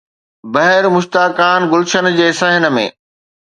بهر 0.53 0.83
مشتاقان 0.95 1.61
گلشن 1.71 2.05
جي 2.17 2.27
صحن 2.39 2.63
۾ 2.79 2.85